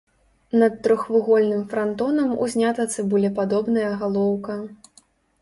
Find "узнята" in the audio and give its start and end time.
2.47-2.87